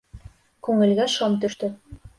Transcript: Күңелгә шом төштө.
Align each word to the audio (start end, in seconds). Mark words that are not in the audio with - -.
Күңелгә 0.69 1.07
шом 1.19 1.39
төштө. 1.47 1.75